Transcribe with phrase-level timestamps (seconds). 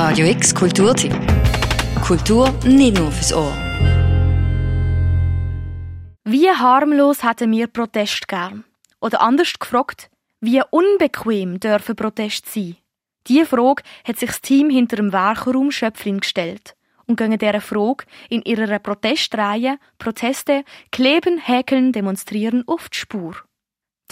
[0.00, 1.12] Radio X Kulturtipp.
[2.06, 3.52] Kultur nicht nur fürs Ohr.
[6.22, 8.62] Wie harmlos hätten wir Protest gern?
[9.00, 10.08] Oder anders gefragt,
[10.40, 12.76] wie unbequem dürfen Protest sein?
[13.26, 16.76] Diese Frage hat sich das Team hinter dem Werkraum Schöpflin gestellt
[17.06, 20.62] und gegen dieser Frage in ihrer Protestreihe Proteste
[20.92, 23.34] kleben, häkeln, demonstrieren auf die Spur.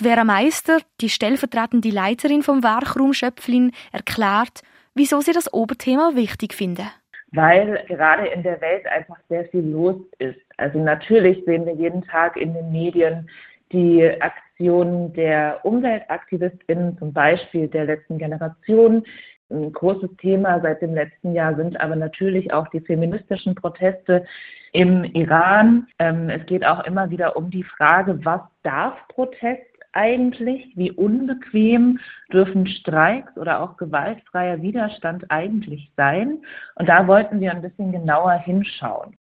[0.01, 4.63] Die Vera Meister, die stellvertretende Leiterin vom Werkraum Schöpflin, erklärt,
[4.97, 6.89] wieso sie das Oberthema wichtig finden.
[7.33, 10.41] Weil gerade in der Welt einfach sehr viel los ist.
[10.57, 13.29] Also natürlich sehen wir jeden Tag in den Medien
[13.73, 19.05] die Aktionen der UmweltaktivistInnen, zum Beispiel der letzten Generation.
[19.51, 24.25] Ein großes Thema seit dem letzten Jahr sind aber natürlich auch die feministischen Proteste
[24.73, 25.87] im Iran.
[25.99, 30.73] Ähm, es geht auch immer wieder um die Frage, was darf Protest eigentlich?
[30.77, 31.99] Wie unbequem
[32.33, 36.43] dürfen Streiks oder auch gewaltfreier Widerstand eigentlich sein?
[36.77, 39.17] Und da wollten wir ein bisschen genauer hinschauen.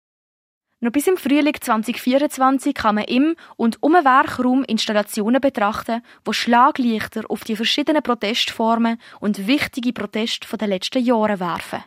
[0.80, 6.34] Noch bis im Frühling 2024 kann man im und um den Werkraum Installationen betrachten, wo
[6.34, 11.82] Schlaglichter auf die verschiedenen Protestformen und wichtige Proteste der letzten Jahre werfen.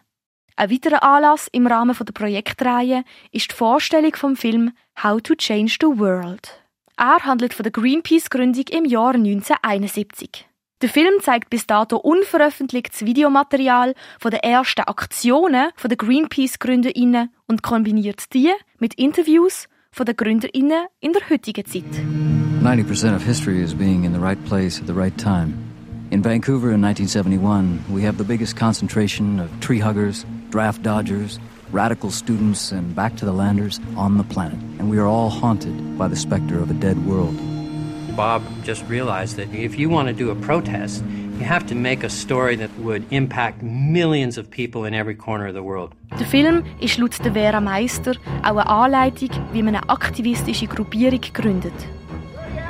[0.55, 4.71] Ein weiterer Anlass im Rahmen der Projektreihe ist die Vorstellung vom Film
[5.03, 6.66] How to Change the World.
[6.99, 10.47] Er handelt von der Greenpeace-Gründung im Jahr 1971.
[10.81, 18.33] Der Film zeigt bis dato unveröffentlichtes Videomaterial von den ersten Aktionen der Greenpeace-GründerInnen und kombiniert
[18.33, 21.83] die mit Interviews von den GründerInnen in der heutigen Zeit.
[22.63, 25.53] 90% of history is being in the right place at the right time.
[26.09, 31.39] In Vancouver in 1971, we have the biggest concentration of tree huggers, draft dodgers,
[31.71, 34.59] radical students, and back to the landers on the planet.
[34.79, 37.35] And we are all haunted by the specter of a dead world.
[38.15, 41.03] Bob just realized that if you want to do a protest,
[41.39, 45.47] you have to make a story that would impact millions of people in every corner
[45.47, 45.93] of the world.
[46.19, 51.21] Der Film ist laut der Vera Meister auch eine Anleitung, wie man eine aktivistische Gruppierung
[51.33, 51.73] gründet.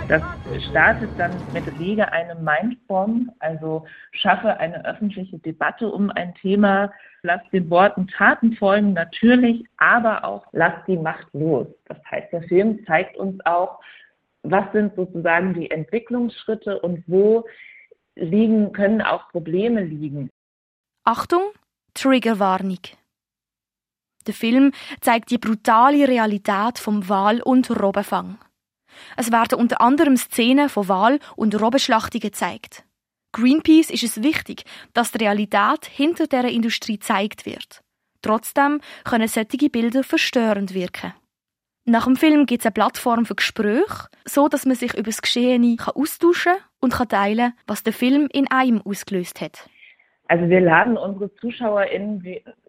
[0.07, 0.23] Das
[0.69, 7.41] startet dann mit Rege einem Mindform, also schaffe eine öffentliche Debatte um ein Thema, lass
[7.51, 11.67] den Worten Taten folgen, natürlich, aber auch lass die Macht los.
[11.85, 13.81] Das heißt, der Film zeigt uns auch,
[14.43, 17.43] was sind sozusagen die Entwicklungsschritte und wo
[18.15, 20.29] liegen, können auch Probleme liegen.
[21.03, 21.41] Achtung,
[21.93, 22.79] Triggerwarnung.
[24.25, 28.37] Der Film zeigt die brutale Realität vom Wal- und Robbenfang.
[29.15, 32.83] Es werden unter anderem Szenen von Wal- und Robbenschlachtungen gezeigt.
[33.33, 34.63] Greenpeace ist es wichtig,
[34.93, 37.81] dass die Realität hinter der Industrie gezeigt wird.
[38.21, 41.13] Trotzdem können solche Bilder verstörend wirken.
[41.85, 45.21] Nach dem Film gibt es eine Plattform für Gespräche, so dass man sich über das
[45.21, 49.69] Geschehene austauschen und kann teilen, was der Film in einem ausgelöst hat.
[50.27, 52.21] Also wir laden unsere ZuschauerInnen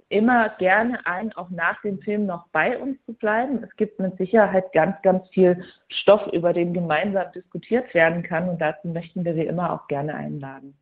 [0.08, 3.62] immer gerne ein, auch nach dem Film noch bei uns zu bleiben.
[3.62, 8.60] Es gibt mit Sicherheit ganz, ganz viel Stoff, über den gemeinsam diskutiert werden kann und
[8.60, 10.76] dazu möchten wir Sie immer auch gerne einladen.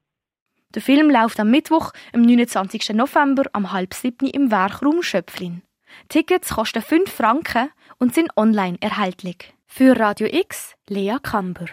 [0.75, 2.91] Der Film läuft am Mittwoch, am 29.
[2.91, 5.63] November, am halb siebten im Werkraum Schöpflin.
[6.09, 9.55] Tickets kosten 5 Franken und sind online erhältlich.
[9.67, 11.67] Für Radio X, Lea Kamber.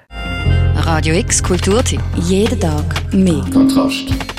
[0.75, 2.02] Radio X Kulturtipp.
[2.16, 3.44] Jeden Tag mehr.
[3.53, 4.32] Kontrast.